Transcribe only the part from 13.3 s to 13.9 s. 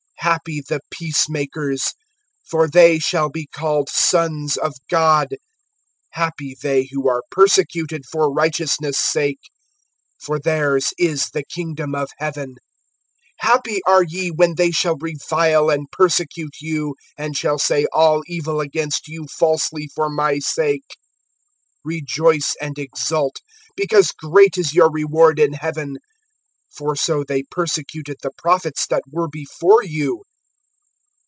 (11)Happy